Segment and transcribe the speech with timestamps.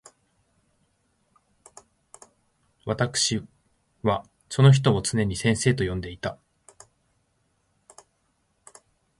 [2.85, 3.43] 私わたくし
[4.01, 6.39] はその人を常に先生と呼んでいた。